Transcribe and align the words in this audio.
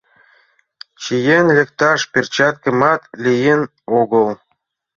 Чиен 1.01 1.45
лекташ 1.57 2.01
перчаткымат 2.11 3.01
лийын 3.23 3.61
огыл. 3.99 4.27